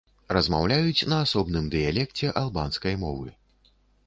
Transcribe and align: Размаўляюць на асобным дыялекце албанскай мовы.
Размаўляюць 0.35 1.07
на 1.13 1.19
асобным 1.25 1.67
дыялекце 1.75 2.33
албанскай 2.43 2.97
мовы. 3.05 3.29